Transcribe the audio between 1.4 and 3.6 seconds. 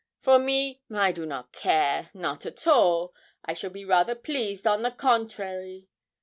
care not at all I